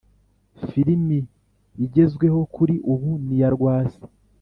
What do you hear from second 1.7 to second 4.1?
igezweho kuri ubu niya rwasa